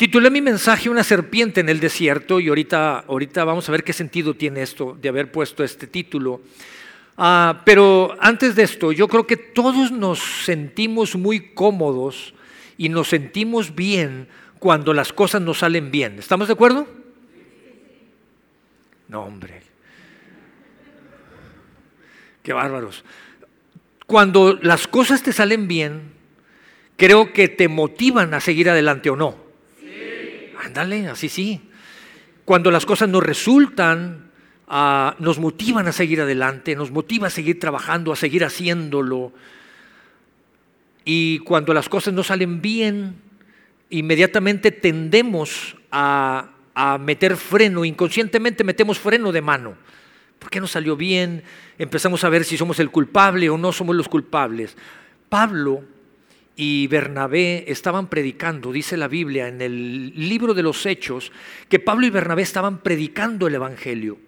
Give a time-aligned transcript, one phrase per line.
[0.00, 3.92] Titulé mi mensaje Una serpiente en el desierto y ahorita, ahorita vamos a ver qué
[3.92, 6.40] sentido tiene esto de haber puesto este título.
[7.18, 12.32] Ah, pero antes de esto, yo creo que todos nos sentimos muy cómodos
[12.78, 14.28] y nos sentimos bien
[14.58, 16.18] cuando las cosas nos salen bien.
[16.18, 16.88] ¿Estamos de acuerdo?
[19.06, 19.60] No, hombre.
[22.42, 23.04] Qué bárbaros.
[24.06, 26.14] Cuando las cosas te salen bien,
[26.96, 29.49] creo que te motivan a seguir adelante o no.
[30.62, 31.60] Ándale, así sí.
[32.44, 34.30] Cuando las cosas nos resultan,
[34.68, 39.32] ah, nos motivan a seguir adelante, nos motiva a seguir trabajando, a seguir haciéndolo.
[41.04, 43.16] Y cuando las cosas no salen bien,
[43.88, 49.76] inmediatamente tendemos a, a meter freno, inconscientemente metemos freno de mano.
[50.38, 51.42] ¿Por qué no salió bien?
[51.78, 54.76] Empezamos a ver si somos el culpable o no somos los culpables.
[55.28, 55.84] Pablo
[56.56, 61.32] y Bernabé estaban predicando, dice la Biblia en el libro de los Hechos,
[61.68, 64.18] que Pablo y Bernabé estaban predicando el Evangelio.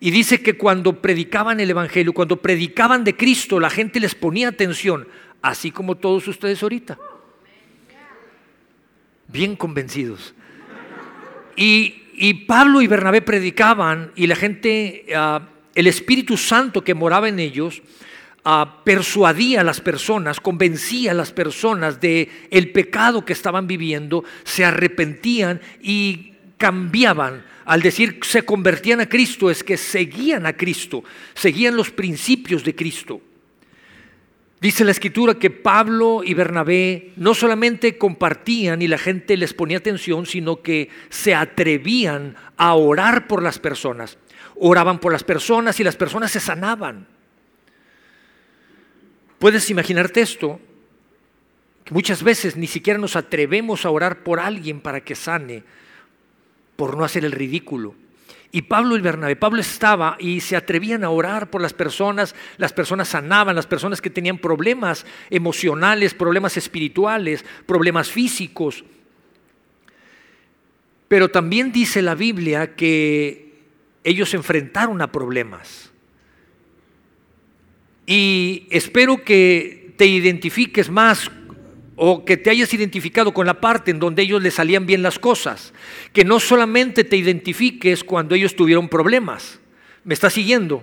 [0.00, 4.48] Y dice que cuando predicaban el Evangelio, cuando predicaban de Cristo, la gente les ponía
[4.48, 5.08] atención,
[5.42, 6.98] así como todos ustedes ahorita.
[9.26, 10.34] Bien convencidos.
[11.56, 17.38] Y, Pablo y Bernabé predicaban y la gente, ah, el Espíritu Santo que moraba en
[17.38, 17.82] ellos,
[18.84, 24.64] persuadía a las personas, convencía a las personas de el pecado que estaban viviendo, se
[24.64, 27.44] arrepentían y cambiaban.
[27.66, 32.74] Al decir se convertían a Cristo es que seguían a Cristo, seguían los principios de
[32.74, 33.20] Cristo.
[34.60, 39.78] Dice la escritura que Pablo y Bernabé no solamente compartían y la gente les ponía
[39.78, 44.18] atención, sino que se atrevían a orar por las personas.
[44.56, 47.17] Oraban por las personas y las personas se sanaban.
[49.38, 50.60] Puedes imaginarte esto,
[51.84, 55.62] que muchas veces ni siquiera nos atrevemos a orar por alguien para que sane,
[56.76, 57.94] por no hacer el ridículo.
[58.50, 62.72] Y Pablo y Bernabé, Pablo estaba y se atrevían a orar por las personas, las
[62.72, 68.84] personas sanaban, las personas que tenían problemas emocionales, problemas espirituales, problemas físicos.
[71.08, 73.62] Pero también dice la Biblia que
[74.02, 75.90] ellos se enfrentaron a problemas.
[78.10, 81.30] Y espero que te identifiques más
[81.94, 85.18] o que te hayas identificado con la parte en donde ellos les salían bien las
[85.18, 85.74] cosas.
[86.14, 89.60] Que no solamente te identifiques cuando ellos tuvieron problemas.
[90.04, 90.82] ¿Me estás siguiendo?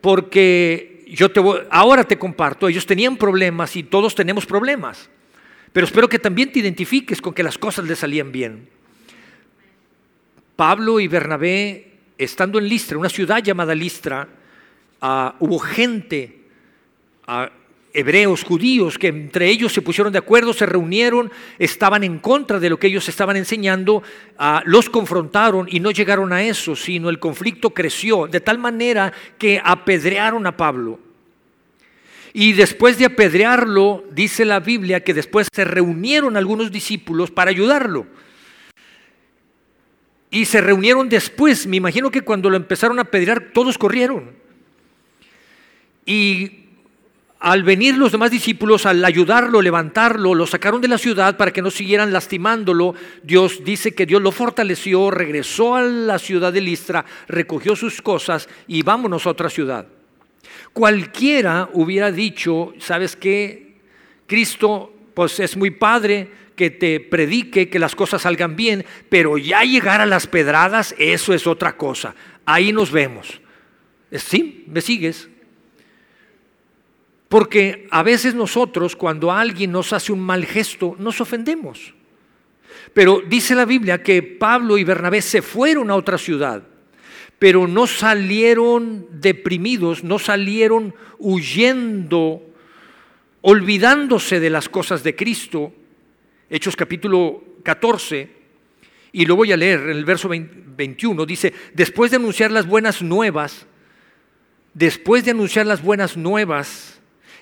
[0.00, 5.10] Porque yo te voy, ahora te comparto, ellos tenían problemas y todos tenemos problemas.
[5.70, 8.70] Pero espero que también te identifiques con que las cosas les salían bien.
[10.56, 14.26] Pablo y Bernabé, estando en Listra, una ciudad llamada Listra,
[15.00, 16.40] hubo gente,
[17.92, 22.68] hebreos, judíos, que entre ellos se pusieron de acuerdo, se reunieron, estaban en contra de
[22.68, 24.02] lo que ellos estaban enseñando,
[24.64, 29.60] los confrontaron y no llegaron a eso, sino el conflicto creció de tal manera que
[29.64, 31.00] apedrearon a Pablo.
[32.34, 38.06] Y después de apedrearlo, dice la Biblia que después se reunieron algunos discípulos para ayudarlo.
[40.30, 44.32] Y se reunieron después, me imagino que cuando lo empezaron a apedrear, todos corrieron.
[46.06, 46.66] Y
[47.38, 51.60] al venir los demás discípulos, al ayudarlo, levantarlo, lo sacaron de la ciudad para que
[51.60, 52.94] no siguieran lastimándolo.
[53.22, 58.48] Dios dice que Dios lo fortaleció, regresó a la ciudad de Listra, recogió sus cosas
[58.66, 59.86] y vámonos a otra ciudad.
[60.72, 63.76] Cualquiera hubiera dicho, ¿sabes qué?
[64.26, 69.62] Cristo, pues es muy padre que te predique, que las cosas salgan bien, pero ya
[69.62, 72.14] llegar a las pedradas, eso es otra cosa.
[72.46, 73.40] Ahí nos vemos.
[74.10, 74.64] ¿Sí?
[74.68, 75.28] ¿Me sigues?
[77.28, 81.94] Porque a veces nosotros cuando alguien nos hace un mal gesto nos ofendemos.
[82.92, 86.62] Pero dice la Biblia que Pablo y Bernabé se fueron a otra ciudad,
[87.38, 92.42] pero no salieron deprimidos, no salieron huyendo,
[93.42, 95.72] olvidándose de las cosas de Cristo.
[96.48, 98.30] Hechos capítulo 14,
[99.12, 103.02] y lo voy a leer en el verso 21, dice, después de anunciar las buenas
[103.02, 103.66] nuevas,
[104.72, 106.95] después de anunciar las buenas nuevas,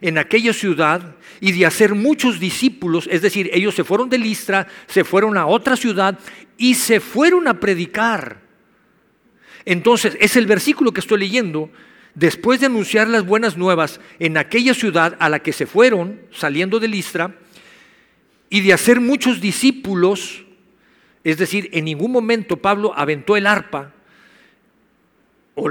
[0.05, 4.67] en aquella ciudad y de hacer muchos discípulos, es decir, ellos se fueron de Listra,
[4.87, 6.19] se fueron a otra ciudad
[6.59, 8.43] y se fueron a predicar.
[9.65, 11.71] Entonces, es el versículo que estoy leyendo,
[12.15, 16.81] después de anunciar las buenas nuevas en aquella ciudad a la que se fueron, saliendo
[16.81, 17.39] de Listra,
[18.51, 20.45] y de hacer muchos discípulos,
[21.25, 23.95] es decir, en ningún momento Pablo aventó el arpa
[25.55, 25.71] o,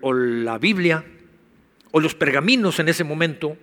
[0.00, 1.04] o la Biblia,
[1.90, 3.58] o los pergaminos en ese momento,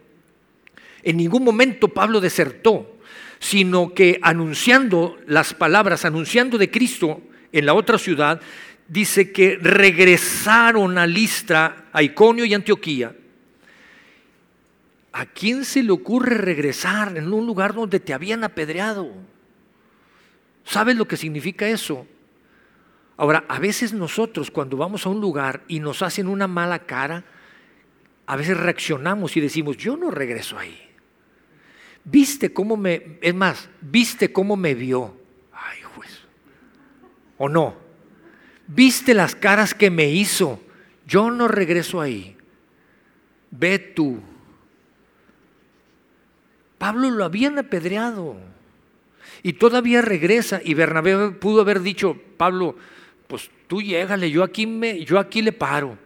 [1.04, 2.98] en ningún momento Pablo desertó,
[3.40, 7.22] sino que anunciando las palabras, anunciando de Cristo
[7.52, 8.42] en la otra ciudad,
[8.88, 13.16] dice que regresaron a Listra, a Iconio y Antioquía.
[15.12, 19.12] ¿A quién se le ocurre regresar en un lugar donde te habían apedreado?
[20.64, 22.08] ¿Sabes lo que significa eso?
[23.18, 27.26] Ahora, a veces nosotros cuando vamos a un lugar y nos hacen una mala cara,
[28.26, 30.93] a veces reaccionamos y decimos, yo no regreso ahí.
[32.06, 35.16] ¿Viste cómo me, es más, viste cómo me vio?
[35.52, 36.22] Ay, juez.
[37.38, 37.76] ¿O no?
[38.68, 40.62] ¿Viste las caras que me hizo?
[41.06, 42.36] Yo no regreso ahí.
[43.52, 44.20] Ve tú.
[46.78, 48.38] Pablo lo habían apedreado
[49.42, 52.76] y todavía regresa y Bernabé pudo haber dicho, Pablo,
[53.28, 55.98] pues tú llégale, yo aquí, me, yo aquí le paro.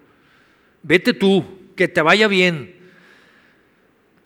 [0.84, 1.44] Vete tú,
[1.76, 2.77] que te vaya bien.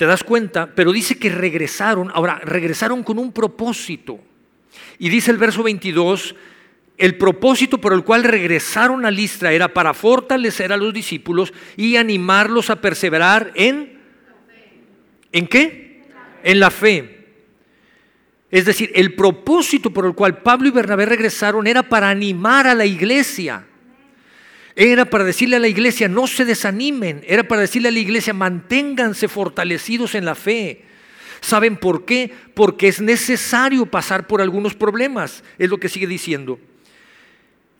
[0.02, 0.66] ¿Te das cuenta?
[0.74, 4.20] Pero dice que regresaron, ahora regresaron con un propósito.
[4.98, 6.36] Y dice el verso 22,
[6.98, 11.98] el propósito por el cual regresaron a Listra era para fortalecer a los discípulos y
[11.98, 14.00] animarlos a perseverar en...
[15.32, 16.02] ¿En qué?
[16.42, 17.28] En la fe.
[18.50, 22.74] Es decir, el propósito por el cual Pablo y Bernabé regresaron era para animar a
[22.74, 23.68] la iglesia.
[24.76, 27.24] Era para decirle a la iglesia, no se desanimen.
[27.28, 30.86] Era para decirle a la iglesia, manténganse fortalecidos en la fe.
[31.42, 32.32] ¿Saben por qué?
[32.54, 35.44] Porque es necesario pasar por algunos problemas.
[35.58, 36.60] Es lo que sigue diciendo.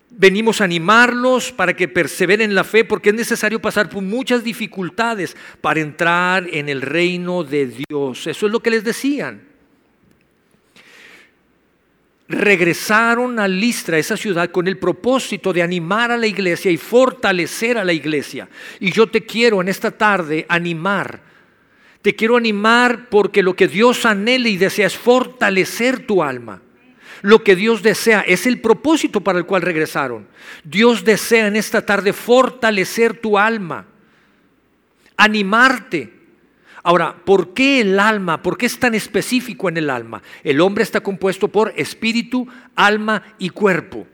[0.10, 4.44] Venimos a animarlos para que perseveren en la fe porque es necesario pasar por muchas
[4.44, 8.28] dificultades para entrar en el reino de Dios.
[8.28, 9.51] Eso es lo que les decían
[12.32, 17.78] regresaron a Listra, esa ciudad, con el propósito de animar a la iglesia y fortalecer
[17.78, 18.50] a la iglesia.
[18.80, 21.22] Y yo te quiero en esta tarde animar.
[22.02, 26.62] Te quiero animar porque lo que Dios anhela y desea es fortalecer tu alma.
[27.22, 30.28] Lo que Dios desea es el propósito para el cual regresaron.
[30.64, 33.86] Dios desea en esta tarde fortalecer tu alma,
[35.18, 36.21] animarte
[36.84, 38.42] Ahora, ¿por qué el alma?
[38.42, 40.22] ¿Por qué es tan específico en el alma?
[40.44, 44.08] El hombre está compuesto por espíritu, alma y cuerpo.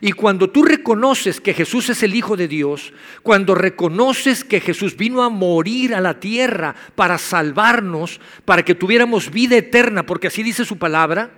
[0.00, 2.92] Y cuando tú reconoces que Jesús es el Hijo de Dios,
[3.22, 9.30] cuando reconoces que Jesús vino a morir a la tierra para salvarnos, para que tuviéramos
[9.30, 11.30] vida eterna, porque así dice su palabra,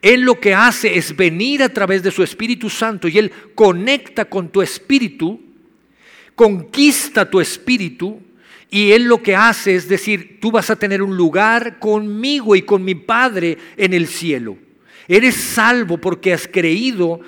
[0.00, 4.26] Él lo que hace es venir a través de su Espíritu Santo y Él conecta
[4.26, 5.40] con tu espíritu,
[6.36, 8.22] conquista tu espíritu
[8.70, 12.62] y Él lo que hace es decir, tú vas a tener un lugar conmigo y
[12.62, 14.58] con mi Padre en el cielo.
[15.06, 17.20] Eres salvo porque has creído,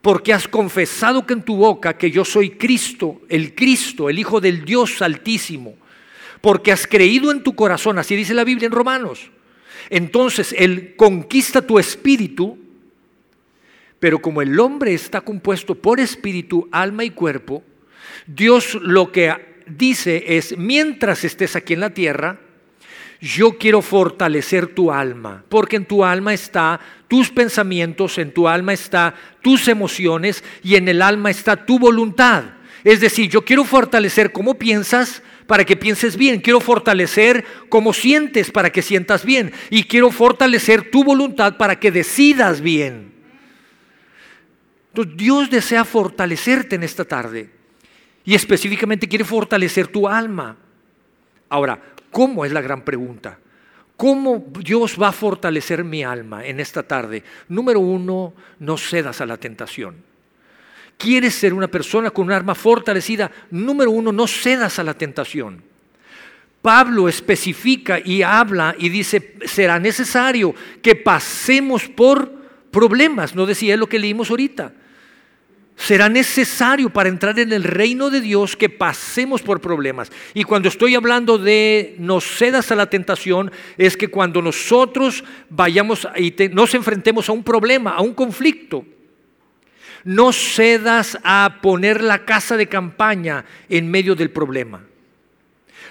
[0.00, 4.40] porque has confesado que en tu boca que yo soy Cristo, el Cristo, el Hijo
[4.40, 5.76] del Dios Altísimo.
[6.40, 9.30] Porque has creído en tu corazón, así dice la Biblia en Romanos.
[9.90, 12.58] Entonces Él conquista tu espíritu,
[13.98, 17.62] pero como el hombre está compuesto por espíritu, alma y cuerpo,
[18.26, 22.38] Dios lo que dice es, mientras estés aquí en la tierra,
[23.20, 26.78] yo quiero fortalecer tu alma, porque en tu alma está
[27.08, 32.44] tus pensamientos, en tu alma está tus emociones y en el alma está tu voluntad.
[32.82, 38.50] Es decir, yo quiero fortalecer cómo piensas para que pienses bien, quiero fortalecer cómo sientes
[38.50, 43.14] para que sientas bien y quiero fortalecer tu voluntad para que decidas bien.
[44.88, 47.53] Entonces Dios desea fortalecerte en esta tarde.
[48.24, 50.56] Y específicamente quiere fortalecer tu alma.
[51.48, 51.78] Ahora,
[52.10, 53.38] ¿cómo es la gran pregunta?
[53.96, 57.22] ¿Cómo Dios va a fortalecer mi alma en esta tarde?
[57.48, 59.96] Número uno, no cedas a la tentación.
[60.96, 63.30] ¿Quieres ser una persona con un alma fortalecida?
[63.50, 65.62] Número uno, no cedas a la tentación.
[66.62, 72.32] Pablo especifica y habla y dice, será necesario que pasemos por
[72.70, 73.34] problemas.
[73.34, 74.72] No decía lo que leímos ahorita
[75.76, 80.10] será necesario para entrar en el reino de Dios que pasemos por problemas.
[80.32, 86.06] Y cuando estoy hablando de no cedas a la tentación, es que cuando nosotros vayamos
[86.16, 88.84] y nos enfrentemos a un problema, a un conflicto,
[90.04, 94.82] no cedas a poner la casa de campaña en medio del problema.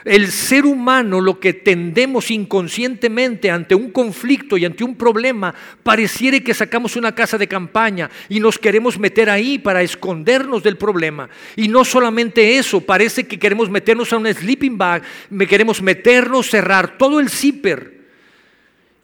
[0.05, 6.39] El ser humano lo que tendemos inconscientemente ante un conflicto y ante un problema, pareciera
[6.41, 11.29] que sacamos una casa de campaña y nos queremos meter ahí para escondernos del problema.
[11.55, 15.03] Y no solamente eso, parece que queremos meternos a un sleeping bag,
[15.47, 18.01] queremos meternos, cerrar todo el zipper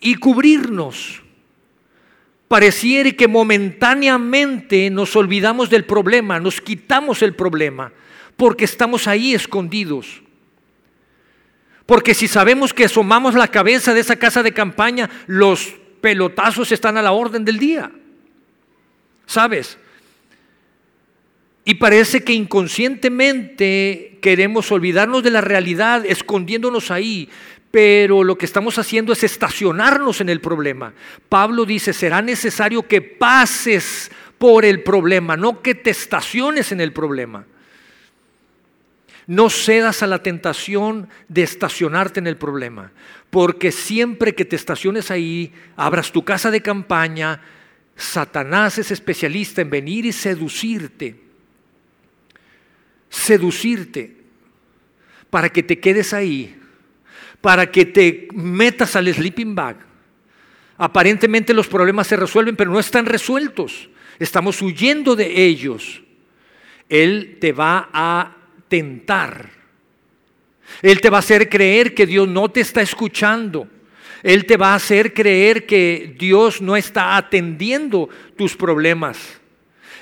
[0.02, 1.24] y cubrirnos.
[2.50, 7.94] Pareciera que momentáneamente nos olvidamos del problema, nos quitamos el problema,
[8.36, 10.24] porque estamos ahí escondidos.
[11.90, 16.98] Porque si sabemos que asomamos la cabeza de esa casa de campaña, los pelotazos están
[16.98, 17.90] a la orden del día.
[19.26, 19.76] ¿Sabes?
[21.66, 27.28] Y parece que inconscientemente queremos olvidarnos de la realidad, escondiéndonos ahí,
[27.72, 30.94] pero lo que estamos haciendo es estacionarnos en el problema.
[31.28, 36.94] Pablo dice, será necesario que pases por el problema, no que te estaciones en el
[36.94, 37.48] problema.
[39.30, 42.92] No cedas a la tentación de estacionarte en el problema,
[43.30, 47.40] porque siempre que te estaciones ahí, abras tu casa de campaña,
[47.96, 51.30] Satanás es especialista en venir y seducirte
[53.10, 54.16] seducirte
[55.30, 56.56] para que te quedes ahí,
[57.42, 59.78] para que te metas al sleeping bag.
[60.78, 63.90] Aparentemente los problemas se resuelven, pero no están resueltos.
[64.18, 66.02] Estamos huyendo de ellos.
[66.88, 68.38] Él te va a
[68.70, 69.50] tentar.
[70.82, 73.68] Él te va a hacer creer que Dios no te está escuchando.
[74.24, 79.18] Él te va a hacer creer que Dios no está atendiendo tus problemas.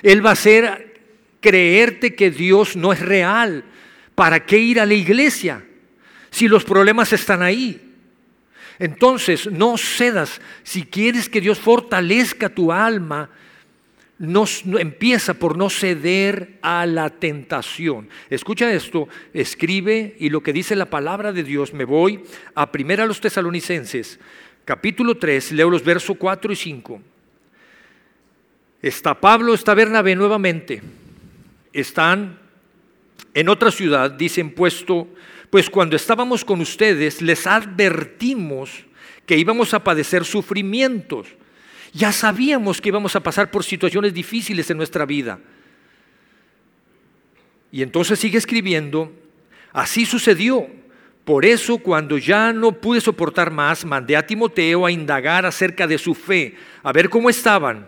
[0.02, 1.00] Él va a hacer
[1.40, 3.64] creerte que Dios no es real.
[4.14, 5.64] ¿Para qué ir a la iglesia
[6.30, 7.80] si los problemas están ahí?
[8.78, 10.40] Entonces, no cedas.
[10.62, 13.30] Si quieres que Dios fortalezca tu alma,
[14.18, 14.44] no,
[14.78, 18.08] empieza por no ceder a la tentación.
[18.30, 22.22] Escucha esto, escribe y lo que dice la palabra de Dios, me voy
[22.54, 24.18] a primera a los tesalonicenses,
[24.64, 27.02] capítulo 3, leo los versos 4 y 5.
[28.82, 30.82] Está Pablo, está Bernabé nuevamente
[31.72, 32.38] están
[33.34, 35.08] en otra ciudad, dicen puesto,
[35.50, 38.84] pues cuando estábamos con ustedes les advertimos
[39.26, 41.28] que íbamos a padecer sufrimientos.
[41.92, 45.38] Ya sabíamos que íbamos a pasar por situaciones difíciles en nuestra vida.
[47.70, 49.12] Y entonces sigue escribiendo,
[49.72, 50.66] así sucedió.
[51.24, 55.98] Por eso cuando ya no pude soportar más, mandé a Timoteo a indagar acerca de
[55.98, 57.86] su fe, a ver cómo estaban.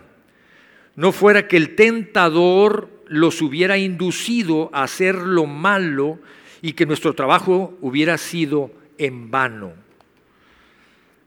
[0.95, 6.19] No fuera que el tentador los hubiera inducido a hacer lo malo
[6.61, 9.73] y que nuestro trabajo hubiera sido en vano.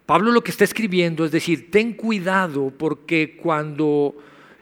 [0.07, 4.15] Pablo lo que está escribiendo es decir, ten cuidado porque cuando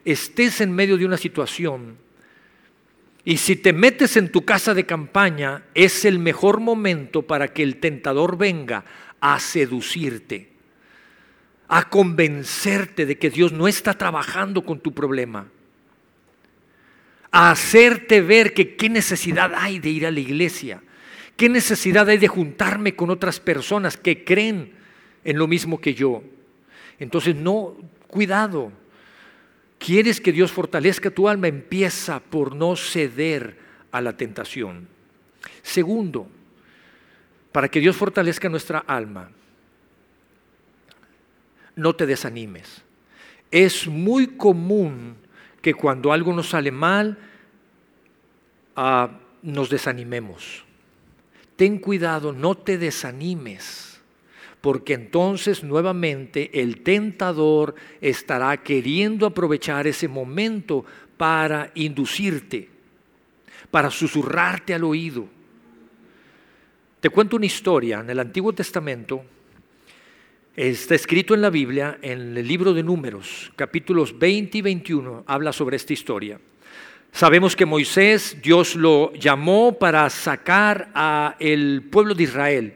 [0.04, 1.96] estés en medio de una situación
[3.24, 7.62] y si te metes en tu casa de campaña, es el mejor momento para que
[7.62, 8.84] el tentador venga
[9.20, 10.50] a seducirte,
[11.68, 15.46] a convencerte de que Dios no está trabajando con tu problema
[17.32, 20.82] a hacerte ver que qué necesidad hay de ir a la iglesia,
[21.36, 24.74] qué necesidad hay de juntarme con otras personas que creen
[25.24, 26.22] en lo mismo que yo.
[26.98, 27.76] Entonces, no,
[28.06, 28.72] cuidado.
[29.78, 31.48] ¿Quieres que Dios fortalezca tu alma?
[31.48, 33.58] Empieza por no ceder
[33.90, 34.88] a la tentación.
[35.62, 36.28] Segundo,
[37.50, 39.30] para que Dios fortalezca nuestra alma,
[41.76, 42.82] no te desanimes.
[43.50, 45.16] Es muy común
[45.60, 47.18] que cuando algo nos sale mal,
[48.76, 49.10] ah,
[49.42, 50.64] nos desanimemos.
[51.56, 53.91] Ten cuidado, no te desanimes,
[54.62, 60.86] porque entonces nuevamente el tentador estará queriendo aprovechar ese momento
[61.18, 62.70] para inducirte,
[63.70, 65.28] para susurrarte al oído.
[67.00, 68.00] Te cuento una historia.
[68.00, 69.24] En el Antiguo Testamento
[70.54, 75.50] Está escrito en la Biblia, en el libro de Números, capítulos 20 y 21, habla
[75.50, 76.38] sobre esta historia.
[77.10, 82.74] Sabemos que Moisés, Dios lo llamó para sacar a el pueblo de Israel.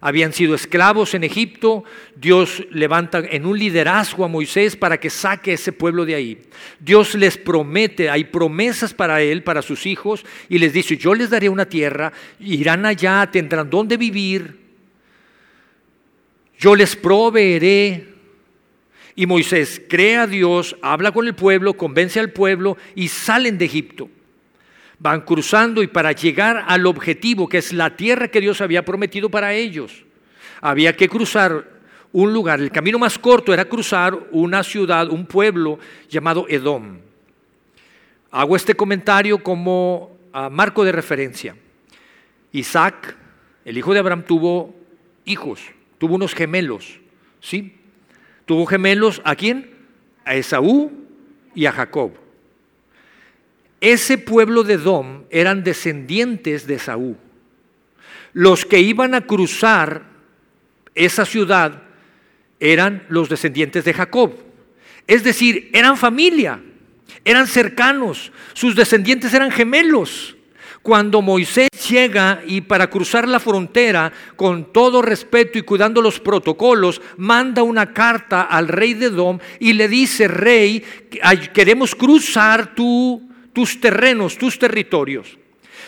[0.00, 1.82] Habían sido esclavos en Egipto,
[2.14, 6.38] Dios levanta en un liderazgo a Moisés para que saque ese pueblo de ahí.
[6.78, 11.30] Dios les promete, hay promesas para él, para sus hijos, y les dice, yo les
[11.30, 14.56] daré una tierra, irán allá, tendrán donde vivir,
[16.58, 18.14] yo les proveeré.
[19.16, 23.64] Y Moisés cree a Dios, habla con el pueblo, convence al pueblo y salen de
[23.64, 24.08] Egipto.
[24.98, 29.30] Van cruzando y para llegar al objetivo, que es la tierra que Dios había prometido
[29.30, 30.04] para ellos,
[30.60, 31.78] había que cruzar
[32.12, 32.60] un lugar.
[32.60, 35.78] El camino más corto era cruzar una ciudad, un pueblo
[36.08, 36.98] llamado Edom.
[38.30, 41.56] Hago este comentario como ah, marco de referencia.
[42.52, 43.16] Isaac,
[43.64, 44.74] el hijo de Abraham, tuvo
[45.24, 45.60] hijos.
[45.98, 47.00] Tuvo unos gemelos,
[47.40, 47.76] ¿sí?
[48.46, 49.74] Tuvo gemelos a quién?
[50.24, 50.92] A Esaú
[51.54, 52.12] y a Jacob.
[53.80, 57.16] Ese pueblo de Edom eran descendientes de Esaú.
[58.32, 60.02] Los que iban a cruzar
[60.94, 61.82] esa ciudad
[62.60, 64.32] eran los descendientes de Jacob.
[65.06, 66.60] Es decir, eran familia,
[67.24, 70.34] eran cercanos, sus descendientes eran gemelos.
[70.82, 77.02] cuando Moisés llega y para cruzar la frontera, con todo respeto y cuidando los protocolos,
[77.16, 80.82] manda una carta al rey de Edom y le dice, rey,
[81.52, 82.74] queremos cruzar
[83.58, 85.36] tus terrenos, tus territorios.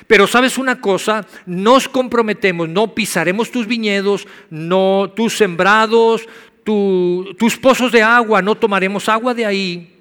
[0.08, 6.26] Pero sabes una cosa, nos comprometemos, no pisaremos tus viñedos, no tus sembrados,
[6.64, 9.94] tus pozos de agua, no tomaremos agua de ahí,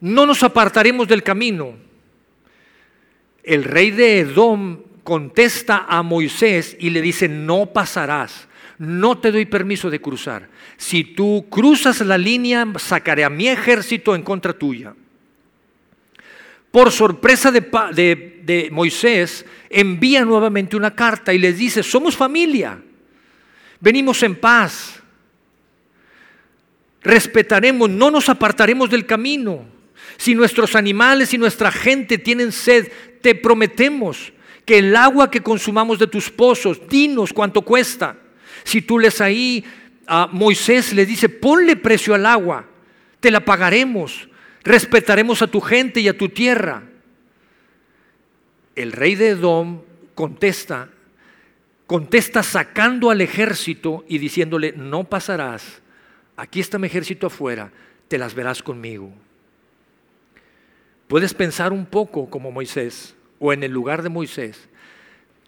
[0.00, 1.74] no nos apartaremos del camino
[3.46, 8.48] el rey de Edom contesta a Moisés y le dice, no pasarás,
[8.78, 10.48] no te doy permiso de cruzar.
[10.78, 14.94] Si tú cruzas la línea, sacaré a mi ejército en contra tuya.
[16.76, 22.78] Por sorpresa de, Moisés, envía nuevamente una carta y les dice, somos familia,
[23.80, 25.00] venimos en paz,
[27.00, 29.64] respetaremos, no nos apartaremos del camino.
[30.18, 32.92] Si nuestros animales y nuestra gente tienen sed,
[33.22, 34.34] te prometemos
[34.66, 38.18] que el agua que consumamos de tus pozos, dinos cuánto cuesta.
[38.64, 39.64] Si tú les ahí
[40.06, 42.68] a Moisés le dice, ponle precio al agua,
[43.20, 44.28] te la pagaremos,
[44.66, 46.82] respetaremos a tu gente y a tu tierra.
[48.74, 49.82] El rey de Edom
[50.14, 50.90] contesta,
[51.86, 55.80] contesta sacando al ejército y diciéndole, no pasarás,
[56.36, 57.70] aquí está mi ejército afuera,
[58.08, 59.12] te las verás conmigo.
[61.06, 64.68] Puedes pensar un poco como Moisés o en el lugar de Moisés.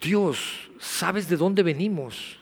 [0.01, 2.38] Dios, ¿sabes de dónde venimos?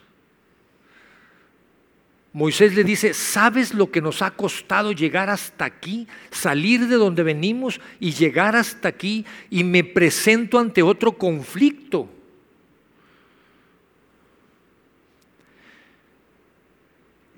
[2.36, 6.06] Moisés le dice, ¿sabes lo que nos ha costado llegar hasta aquí?
[6.30, 12.10] Salir de donde venimos y llegar hasta aquí y me presento ante otro conflicto.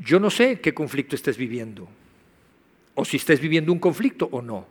[0.00, 1.88] Yo no sé qué conflicto estés viviendo,
[2.96, 4.66] o si estés viviendo un conflicto o no.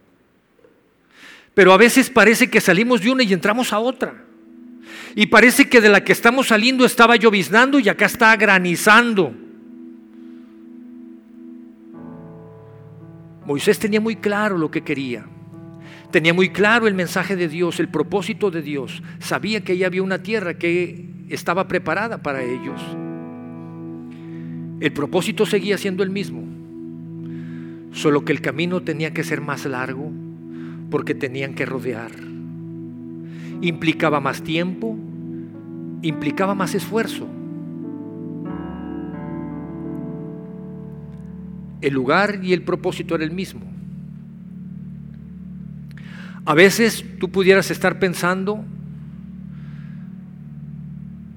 [1.54, 4.26] Pero a veces parece que salimos de una y entramos a otra.
[5.16, 9.47] Y parece que de la que estamos saliendo estaba lloviznando y acá está granizando.
[13.48, 15.26] Moisés tenía muy claro lo que quería.
[16.12, 19.02] Tenía muy claro el mensaje de Dios, el propósito de Dios.
[19.20, 22.82] Sabía que ahí había una tierra que estaba preparada para ellos.
[24.82, 26.44] El propósito seguía siendo el mismo,
[27.94, 30.12] solo que el camino tenía que ser más largo,
[30.92, 32.12] porque tenían que rodear.
[33.62, 34.98] Implicaba más tiempo,
[36.02, 37.28] implicaba más esfuerzo.
[41.82, 43.62] El lugar y el propósito era el mismo.
[46.46, 48.64] A veces tú pudieras estar pensando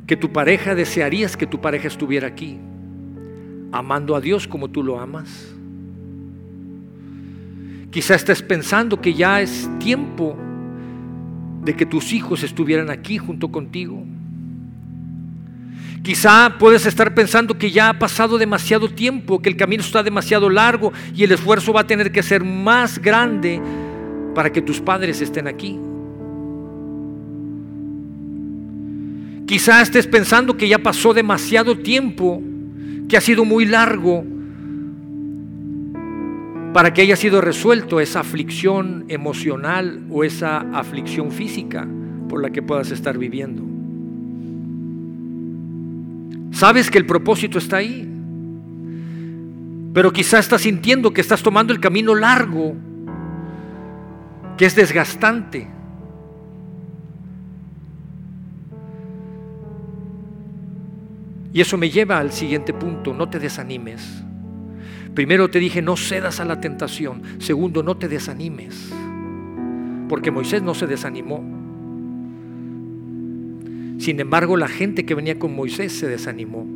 [0.06, 2.58] que tu pareja desearías que tu pareja estuviera aquí,
[3.72, 5.54] amando a Dios como tú lo amas
[7.90, 10.36] Quizá estés pensando que ya es tiempo
[11.64, 14.04] de que tus hijos estuvieran aquí junto contigo.
[16.02, 20.48] Quizá puedes estar pensando que ya ha pasado demasiado tiempo, que el camino está demasiado
[20.48, 23.60] largo y el esfuerzo va a tener que ser más grande
[24.34, 25.78] para que tus padres estén aquí.
[29.46, 32.40] Quizá estés pensando que ya pasó demasiado tiempo,
[33.08, 34.24] que ha sido muy largo
[36.72, 41.86] para que haya sido resuelto esa aflicción emocional o esa aflicción física
[42.28, 43.79] por la que puedas estar viviendo.
[46.60, 48.06] Sabes que el propósito está ahí,
[49.94, 52.74] pero quizá estás sintiendo que estás tomando el camino largo,
[54.58, 55.66] que es desgastante.
[61.54, 64.22] Y eso me lleva al siguiente punto, no te desanimes.
[65.14, 67.22] Primero te dije, no cedas a la tentación.
[67.38, 68.92] Segundo, no te desanimes.
[70.10, 71.59] Porque Moisés no se desanimó.
[74.00, 76.66] Sin embargo, la gente que venía con Moisés se desanimó.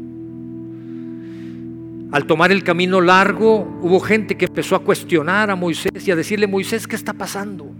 [2.12, 6.16] Al tomar el camino largo, hubo gente que empezó a cuestionar a Moisés y a
[6.16, 7.72] decirle, Moisés, ¿qué está pasando?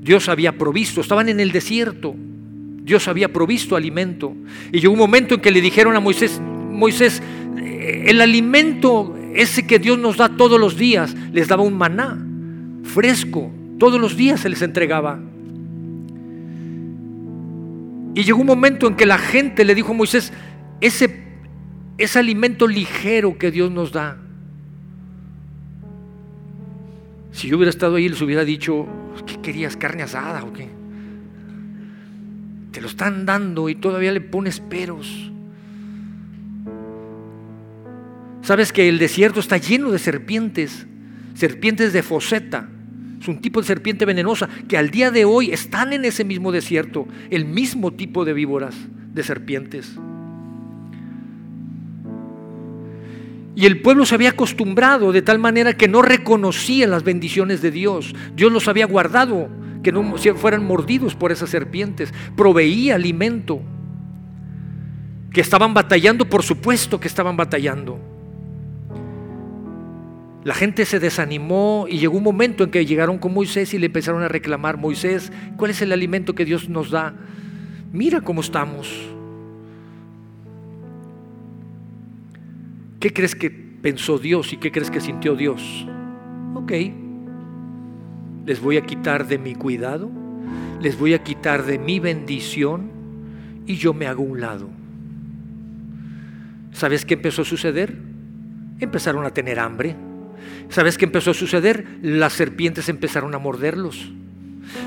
[0.00, 2.14] Dios había provisto, estaban en el desierto,
[2.84, 4.32] Dios había provisto alimento.
[4.70, 7.20] Y llegó un momento en que le dijeron a Moisés, Moisés,
[7.56, 12.16] el alimento ese que Dios nos da todos los días, les daba un maná
[12.84, 15.27] fresco, todos los días se les entregaba.
[18.18, 20.32] Y llegó un momento en que la gente le dijo a Moisés,
[20.80, 21.22] ese,
[21.98, 24.18] ese alimento ligero que Dios nos da,
[27.30, 28.88] si yo hubiera estado ahí, les hubiera dicho,
[29.24, 29.76] ¿qué querías?
[29.76, 30.68] ¿Carne asada o qué?
[32.72, 35.30] Te lo están dando y todavía le pones peros.
[38.42, 40.88] Sabes que el desierto está lleno de serpientes,
[41.34, 42.68] serpientes de foseta,
[43.20, 46.52] Es un tipo de serpiente venenosa que al día de hoy están en ese mismo
[46.52, 48.74] desierto, el mismo tipo de víboras,
[49.12, 49.98] de serpientes.
[53.56, 57.72] Y el pueblo se había acostumbrado de tal manera que no reconocía las bendiciones de
[57.72, 58.14] Dios.
[58.36, 59.48] Dios los había guardado,
[59.82, 62.14] que no fueran mordidos por esas serpientes.
[62.36, 63.60] Proveía alimento.
[65.32, 67.98] Que estaban batallando, por supuesto que estaban batallando.
[70.48, 73.84] La gente se desanimó y llegó un momento en que llegaron con Moisés y le
[73.84, 77.12] empezaron a reclamar, Moisés, ¿cuál es el alimento que Dios nos da?
[77.92, 78.90] Mira cómo estamos.
[82.98, 85.86] ¿Qué crees que pensó Dios y qué crees que sintió Dios?
[86.54, 86.72] Ok,
[88.46, 90.10] les voy a quitar de mi cuidado,
[90.80, 92.90] les voy a quitar de mi bendición
[93.66, 94.70] y yo me hago un lado.
[96.72, 97.98] ¿Sabes qué empezó a suceder?
[98.80, 100.07] Empezaron a tener hambre.
[100.68, 101.86] ¿Sabes qué empezó a suceder?
[102.02, 104.10] Las serpientes empezaron a morderlos.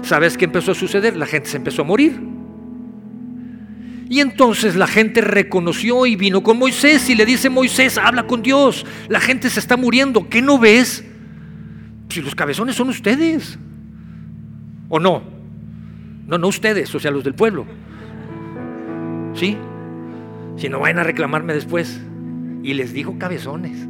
[0.03, 1.17] ¿Sabes qué empezó a suceder?
[1.17, 2.19] La gente se empezó a morir.
[4.09, 8.41] Y entonces la gente reconoció y vino con Moisés y le dice, Moisés, habla con
[8.41, 8.85] Dios.
[9.07, 10.27] La gente se está muriendo.
[10.27, 11.05] ¿Qué no ves?
[12.09, 13.57] Si los cabezones son ustedes.
[14.89, 15.23] ¿O no?
[16.27, 17.65] No, no ustedes, o sea, los del pueblo.
[19.33, 19.57] ¿Sí?
[20.57, 22.01] Si no vayan a reclamarme después.
[22.63, 23.87] Y les dijo cabezones.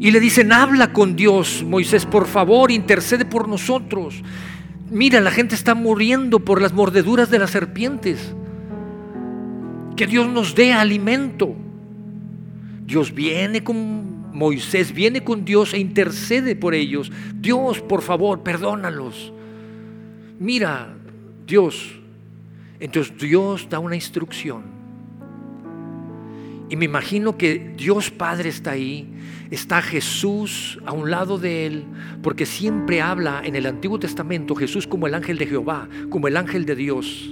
[0.00, 4.22] Y le dicen, habla con Dios, Moisés, por favor, intercede por nosotros.
[4.90, 8.34] Mira, la gente está muriendo por las mordeduras de las serpientes.
[9.96, 11.54] Que Dios nos dé alimento.
[12.86, 17.10] Dios viene con Moisés, viene con Dios e intercede por ellos.
[17.34, 19.32] Dios, por favor, perdónalos.
[20.38, 20.94] Mira,
[21.44, 22.00] Dios.
[22.78, 24.77] Entonces Dios da una instrucción.
[26.70, 29.08] Y me imagino que Dios Padre está ahí
[29.50, 31.84] está Jesús a un lado de él,
[32.22, 36.36] porque siempre habla en el Antiguo Testamento Jesús como el ángel de Jehová, como el
[36.36, 37.30] ángel de Dios.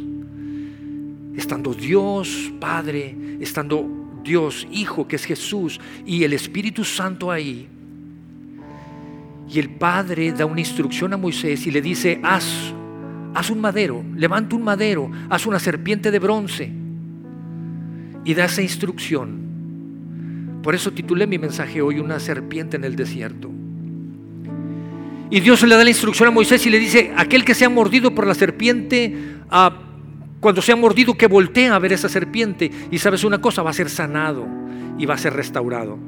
[1.37, 7.69] Estando Dios Padre, estando Dios Hijo, que es Jesús, y el Espíritu Santo ahí.
[9.49, 12.73] Y el Padre da una instrucción a Moisés y le dice, haz,
[13.35, 16.86] haz un madero, levanta un madero, haz una serpiente de bronce.
[18.27, 20.61] Y da esa instrucción.
[20.63, 23.51] Por eso titulé mi mensaje hoy Una serpiente en el desierto.
[25.31, 28.15] Y Dios le da la instrucción a Moisés y le dice, aquel que sea mordido
[28.15, 29.17] por la serpiente,
[29.51, 29.77] ah,
[30.41, 33.75] cuando sea mordido que voltee a ver esa serpiente y sabes una cosa, va a
[33.75, 34.47] ser sanado
[34.99, 35.99] y va a ser restaurado.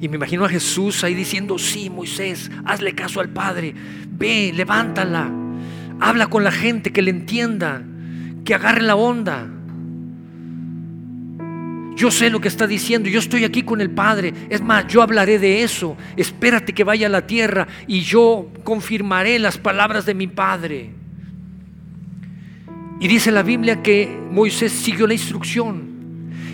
[0.00, 3.74] Y me imagino a Jesús ahí diciendo, sí, Moisés, hazle caso al Padre,
[4.10, 5.30] ve, levántala,
[6.00, 7.84] habla con la gente, que le entienda,
[8.44, 9.48] que agarre la onda.
[11.94, 14.32] Yo sé lo que está diciendo, yo estoy aquí con el Padre.
[14.48, 15.96] Es más, yo hablaré de eso.
[16.16, 20.90] Espérate que vaya a la tierra y yo confirmaré las palabras de mi Padre.
[23.00, 25.90] Y dice la Biblia que Moisés siguió la instrucción.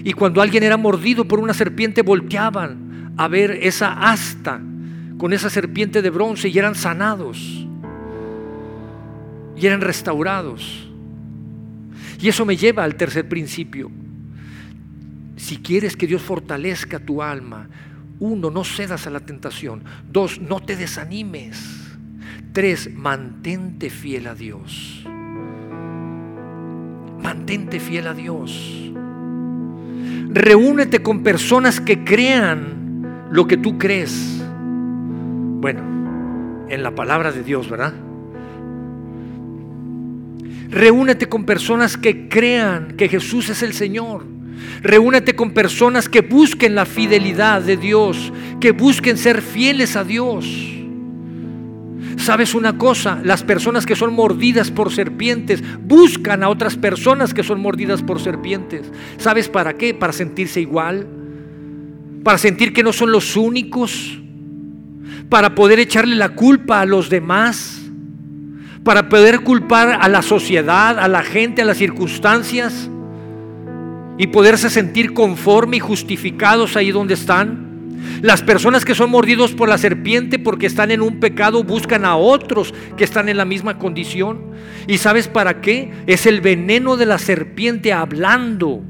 [0.02, 4.60] Y cuando alguien era mordido por una serpiente, volteaban a ver esa asta
[5.18, 7.66] con esa serpiente de bronce y eran sanados.
[9.56, 10.88] Y eran restaurados.
[12.20, 13.90] Y eso me lleva al tercer principio.
[15.38, 17.68] Si quieres que Dios fortalezca tu alma,
[18.18, 19.84] uno, no cedas a la tentación.
[20.10, 21.96] Dos, no te desanimes.
[22.52, 25.04] Tres, mantente fiel a Dios.
[27.22, 28.90] Mantente fiel a Dios.
[30.30, 34.42] Reúnete con personas que crean lo que tú crees.
[35.60, 37.94] Bueno, en la palabra de Dios, ¿verdad?
[40.68, 44.37] Reúnete con personas que crean que Jesús es el Señor
[44.82, 50.46] Reúnete con personas que busquen la fidelidad de Dios, que busquen ser fieles a Dios.
[52.16, 53.20] ¿Sabes una cosa?
[53.24, 58.20] Las personas que son mordidas por serpientes buscan a otras personas que son mordidas por
[58.20, 58.90] serpientes.
[59.18, 59.94] ¿Sabes para qué?
[59.94, 61.06] Para sentirse igual.
[62.24, 64.20] Para sentir que no son los únicos.
[65.28, 67.82] Para poder echarle la culpa a los demás.
[68.82, 72.90] Para poder culpar a la sociedad, a la gente, a las circunstancias
[74.18, 77.68] y poderse sentir conforme y justificados ahí donde están.
[78.20, 82.16] Las personas que son mordidos por la serpiente porque están en un pecado buscan a
[82.16, 84.40] otros que están en la misma condición.
[84.88, 85.92] ¿Y sabes para qué?
[86.06, 88.82] Es el veneno de la serpiente hablando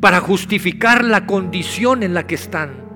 [0.00, 2.88] para justificar la condición en la que están.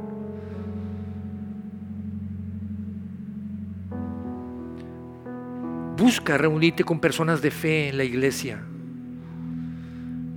[5.99, 8.63] Busca reunirte con personas de fe en la iglesia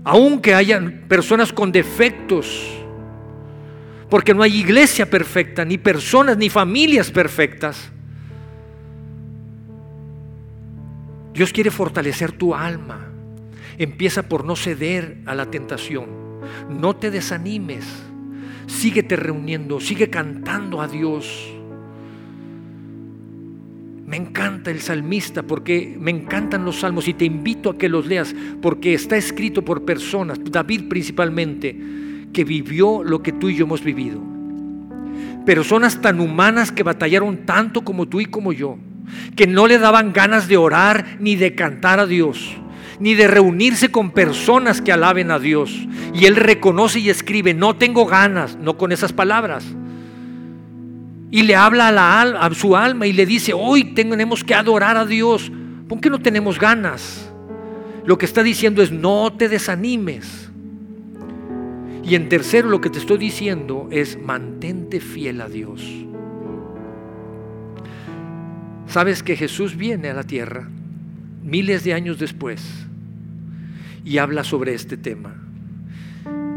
[0.06, 2.72] aunque hayan personas con defectos,
[4.08, 7.92] Porque no hay iglesia perfecta, ni personas, ni familias perfectas.
[11.34, 13.08] Dios quiere fortalecer tu alma.
[13.80, 16.06] Empieza por no ceder a la tentación.
[16.70, 17.84] No te desanimes.
[18.68, 21.55] Síguete reuniendo, sigue cantando a Dios.
[24.06, 28.06] Me encanta el salmista porque me encantan los salmos y te invito a que los
[28.06, 31.76] leas porque está escrito por personas, David principalmente,
[32.32, 34.22] que vivió lo que tú y yo hemos vivido.
[35.46, 38.78] Personas tan humanas que batallaron tanto como tú y como yo
[39.36, 42.56] que no le daban ganas de orar ni de cantar a Dios,
[43.00, 45.88] ni de reunirse con personas que alaben a Dios.
[46.14, 49.66] Y él reconoce y escribe, no tengo ganas, no con esas palabras.
[51.32, 51.92] Y le habla a,
[52.26, 55.52] la, su alma y le dice, hoy tenemos que adorar a Dios.
[55.88, 57.30] ¿Por qué no tenemos ganas?
[58.06, 60.50] Lo que está diciendo es, no te desanimes.
[62.04, 65.84] Y en tercero, lo que te estoy diciendo es, mantente fiel a Dios.
[68.88, 70.70] Sabes que Jesús viene a la tierra
[71.46, 72.86] miles de años después
[74.04, 75.36] y habla sobre este tema.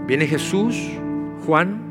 [0.07, 0.76] Viene Jesús,
[1.44, 1.88] Juan,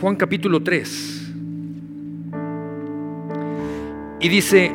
[0.00, 1.32] Juan capítulo 3,
[4.20, 4.70] y dice,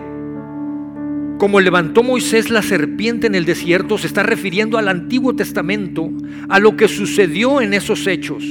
[1.37, 6.09] como levantó Moisés la serpiente en el desierto, se está refiriendo al Antiguo Testamento,
[6.49, 8.43] a lo que sucedió en esos hechos.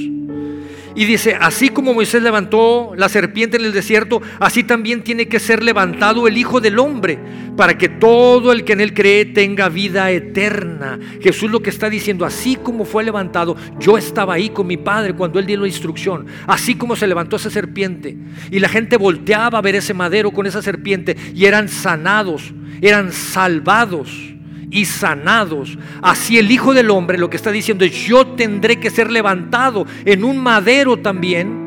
[0.95, 5.39] Y dice, así como Moisés levantó la serpiente en el desierto, así también tiene que
[5.39, 7.17] ser levantado el Hijo del Hombre,
[7.57, 10.99] para que todo el que en él cree tenga vida eterna.
[11.21, 15.13] Jesús lo que está diciendo, así como fue levantado, yo estaba ahí con mi Padre
[15.13, 18.15] cuando él dio la instrucción, así como se levantó esa serpiente.
[18.51, 23.11] Y la gente volteaba a ver ese madero con esa serpiente y eran sanados, eran
[23.11, 24.32] salvados
[24.73, 25.77] y sanados.
[26.01, 29.85] Así el Hijo del Hombre lo que está diciendo es, yo tendré que ser levantado
[30.03, 31.61] en un madero también,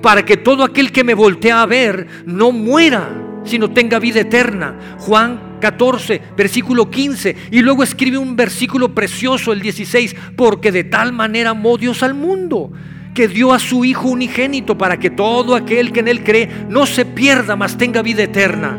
[0.00, 3.10] para que todo aquel que me voltea a ver no muera,
[3.44, 4.78] sino tenga vida eterna.
[4.98, 7.36] Juan 14, versículo 15.
[7.50, 12.14] Y luego escribe un versículo precioso, el 16, porque de tal manera amó Dios al
[12.14, 12.70] mundo
[13.14, 16.86] que dio a su Hijo unigénito para que todo aquel que en Él cree no
[16.86, 18.78] se pierda, mas tenga vida eterna.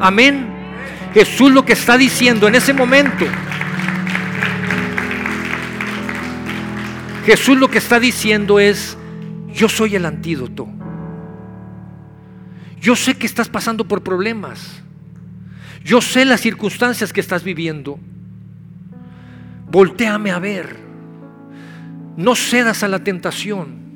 [0.00, 0.55] Amén.
[1.16, 3.24] Jesús lo que está diciendo en ese momento,
[7.24, 8.98] Jesús lo que está diciendo es,
[9.50, 10.68] yo soy el antídoto.
[12.78, 14.82] Yo sé que estás pasando por problemas.
[15.82, 17.98] Yo sé las circunstancias que estás viviendo.
[19.70, 20.76] Voltéame a ver.
[22.18, 23.86] No cedas a la tentación.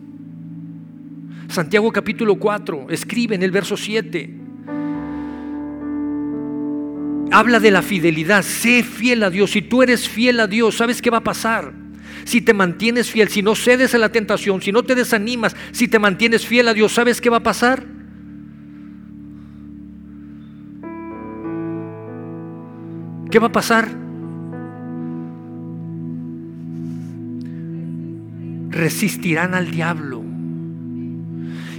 [1.48, 4.39] Santiago capítulo 4 escribe en el verso 7
[7.30, 8.42] habla de la fidelidad.
[8.42, 9.52] Sé fiel a Dios.
[9.52, 11.72] Si tú eres fiel a Dios, ¿sabes qué va a pasar?
[12.24, 15.88] Si te mantienes fiel, si no cedes a la tentación, si no te desanimas, si
[15.88, 17.84] te mantienes fiel a Dios, ¿sabes qué va a pasar?
[23.30, 23.88] ¿Qué va a pasar?
[28.70, 30.19] Resistirán al diablo.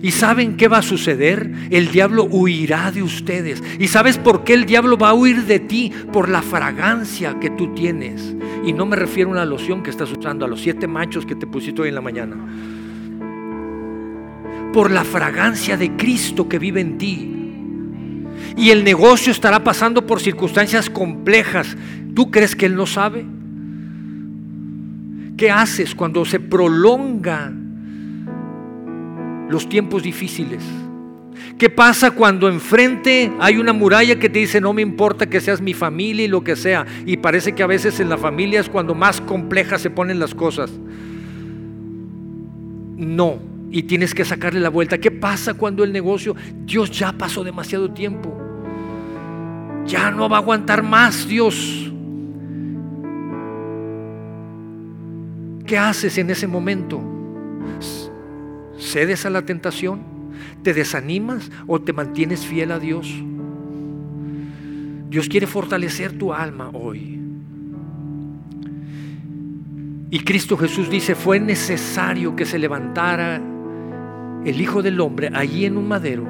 [0.01, 1.51] ¿Y saben qué va a suceder?
[1.69, 3.61] El diablo huirá de ustedes.
[3.79, 5.91] ¿Y sabes por qué el diablo va a huir de ti?
[6.11, 8.35] Por la fragancia que tú tienes.
[8.65, 11.35] Y no me refiero a una loción que estás usando, a los siete machos que
[11.35, 12.35] te pusiste hoy en la mañana.
[14.73, 17.37] Por la fragancia de Cristo que vive en ti.
[18.57, 21.77] Y el negocio estará pasando por circunstancias complejas.
[22.15, 23.23] ¿Tú crees que Él no sabe?
[25.37, 27.53] ¿Qué haces cuando se prolonga
[29.51, 30.63] los tiempos difíciles?
[31.57, 35.61] ¿Qué pasa cuando enfrente hay una muralla que te dice no me importa que seas
[35.61, 36.87] mi familia y lo que sea?
[37.05, 40.33] Y parece que a veces en la familia es cuando más complejas se ponen las
[40.33, 40.71] cosas.
[42.97, 44.97] No, y tienes que sacarle la vuelta.
[44.97, 46.35] ¿Qué pasa cuando el negocio,
[46.65, 48.35] Dios ya pasó demasiado tiempo?
[49.85, 51.91] Ya no va a aguantar más, Dios.
[55.65, 57.01] ¿Qué haces en ese momento?
[58.81, 60.01] ¿Cedes a la tentación?
[60.63, 63.07] ¿Te desanimas o te mantienes fiel a Dios?
[65.09, 67.19] Dios quiere fortalecer tu alma hoy.
[70.09, 73.41] Y Cristo Jesús dice, fue necesario que se levantara
[74.45, 76.27] el Hijo del Hombre allí en un madero.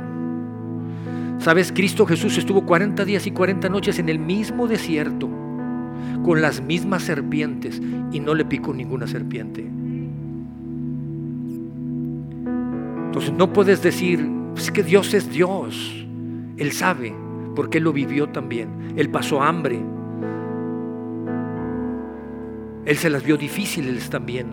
[1.39, 5.29] Sabes, Cristo Jesús estuvo 40 días y 40 noches en el mismo desierto,
[6.23, 9.67] con las mismas serpientes, y no le picó ninguna serpiente.
[13.11, 16.05] Entonces no puedes decir, pues que Dios es Dios.
[16.55, 17.13] Él sabe,
[17.57, 18.93] porque Él lo vivió también.
[18.95, 19.81] Él pasó hambre.
[22.85, 24.47] Él se las vio difíciles también.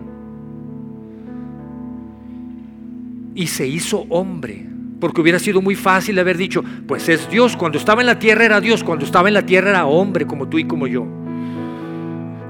[3.33, 4.67] Y se hizo hombre.
[4.99, 8.43] Porque hubiera sido muy fácil haber dicho, pues es Dios, cuando estaba en la tierra
[8.43, 11.07] era Dios, cuando estaba en la tierra era hombre como tú y como yo.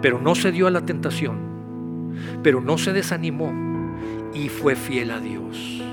[0.01, 1.37] Pero no se dio a la tentación,
[2.41, 3.53] pero no se desanimó
[4.33, 5.83] y fue fiel a Dios.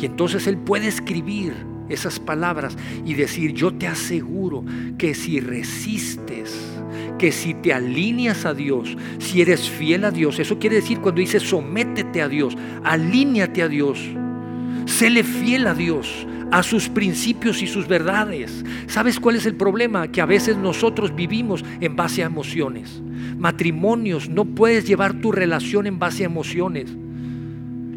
[0.00, 1.54] Y entonces Él puede escribir
[1.88, 4.64] esas palabras y decir, yo te aseguro
[4.96, 6.56] que si resistes,
[7.18, 11.20] que si te alineas a Dios, si eres fiel a Dios, eso quiere decir cuando
[11.20, 13.98] dice sométete a Dios, alíñate a Dios,
[14.86, 18.64] séle fiel a Dios, a sus principios y sus verdades.
[18.86, 20.08] ¿Sabes cuál es el problema?
[20.08, 23.02] Que a veces nosotros vivimos en base a emociones.
[23.36, 26.96] Matrimonios, no puedes llevar tu relación en base a emociones.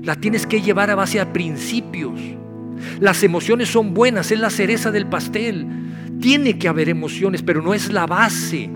[0.04, 2.20] La tienes que llevar a base a principios.
[3.00, 5.68] Las emociones son buenas, es la cereza del pastel.
[6.20, 8.70] Tiene que haber emociones, pero no es la base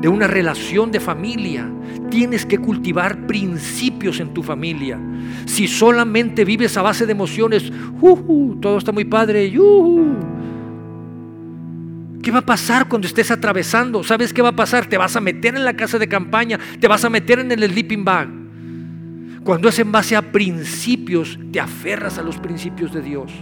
[0.00, 1.70] de una relación de familia.
[2.10, 4.98] Tienes que cultivar principios en tu familia.
[5.46, 7.70] Si solamente vives a base de emociones,
[8.60, 9.52] todo está muy padre,
[12.22, 14.02] ¿Qué va a pasar cuando estés atravesando?
[14.04, 14.86] ¿Sabes qué va a pasar?
[14.86, 17.64] Te vas a meter en la casa de campaña, te vas a meter en el
[17.64, 18.39] sleeping bag.
[19.44, 23.32] Cuando es en base a principios, te aferras a los principios de Dios.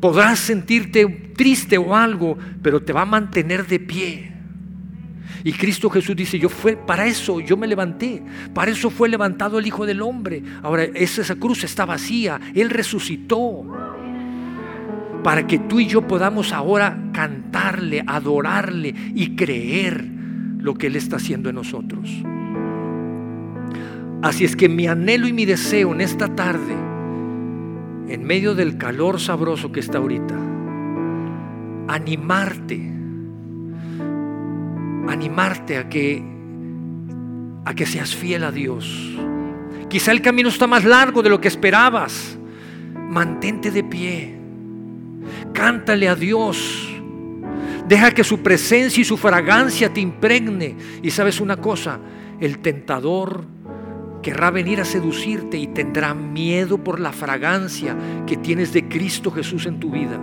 [0.00, 4.32] Podrás sentirte triste o algo, pero te va a mantener de pie.
[5.44, 8.22] Y Cristo Jesús dice, yo fue para eso, yo me levanté,
[8.54, 10.42] para eso fue levantado el Hijo del Hombre.
[10.62, 13.64] Ahora esa cruz está vacía, Él resucitó.
[15.22, 20.04] Para que tú y yo podamos ahora cantarle, adorarle y creer
[20.58, 22.10] lo que Él está haciendo en nosotros.
[24.22, 26.74] Así es que mi anhelo y mi deseo en esta tarde
[28.08, 30.34] en medio del calor sabroso que está ahorita,
[31.88, 32.76] animarte,
[35.08, 36.22] animarte a que,
[37.64, 39.16] a que seas fiel a Dios.
[39.88, 42.38] Quizá el camino está más largo de lo que esperabas.
[42.94, 44.34] Mantente de pie.
[45.52, 46.88] Cántale a Dios.
[47.88, 50.76] Deja que su presencia y su fragancia te impregne.
[51.02, 51.98] Y sabes una cosa,
[52.40, 53.44] el tentador
[54.22, 59.66] querrá venir a seducirte y tendrá miedo por la fragancia que tienes de Cristo Jesús
[59.66, 60.18] en tu vida.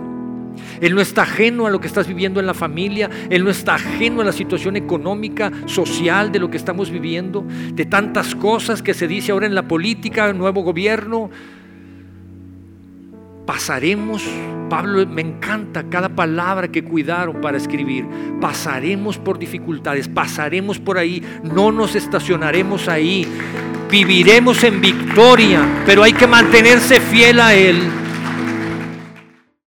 [0.80, 3.74] Él no está ajeno a lo que estás viviendo en la familia, Él no está
[3.74, 8.94] ajeno a la situación económica, social de lo que estamos viviendo, de tantas cosas que
[8.94, 11.30] se dice ahora en la política, nuevo gobierno.
[13.46, 14.22] Pasaremos,
[14.68, 18.06] Pablo me encanta cada palabra que cuidaron para escribir,
[18.40, 23.26] pasaremos por dificultades, pasaremos por ahí, no nos estacionaremos ahí,
[23.90, 27.76] viviremos en victoria, pero hay que mantenerse fiel a Él.